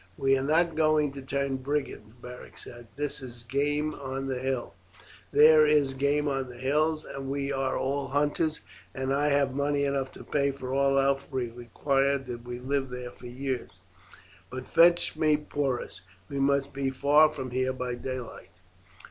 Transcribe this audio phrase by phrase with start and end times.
[0.17, 4.73] "We are not going to turn brigands," Beric said; "there is game on the hills,
[7.05, 8.61] and we are all hunters,
[8.95, 12.89] and I have money enough to pay for all else we require did we live
[12.89, 13.69] there for years.
[14.49, 16.01] But fetch me Porus.
[16.29, 18.57] We must be far from here by daylight."